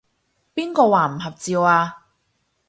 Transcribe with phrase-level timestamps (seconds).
[0.55, 2.07] 邊個話唔合照啊？